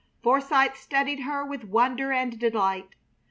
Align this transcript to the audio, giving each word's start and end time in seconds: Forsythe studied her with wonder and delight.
Forsythe 0.23 0.73
studied 0.77 1.19
her 1.25 1.45
with 1.45 1.63
wonder 1.63 2.11
and 2.11 2.39
delight. 2.39 2.95